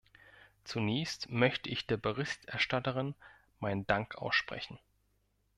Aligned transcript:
Zunächst 0.63 1.29
möchte 1.29 1.69
ich 1.69 1.85
der 1.85 1.97
Berichterstatterin 1.97 3.13
meinen 3.59 3.85
Dank 3.85 4.15
aussprechen. 4.15 4.79